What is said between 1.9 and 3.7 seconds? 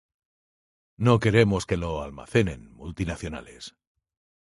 almacenen multinacionales